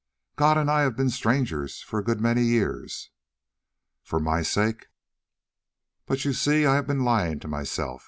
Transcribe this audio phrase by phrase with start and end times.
[0.35, 3.11] "God and I have been strangers for a good many years."
[4.01, 4.87] "For my sake."
[6.07, 7.99] "But you see, I have been lying to myself.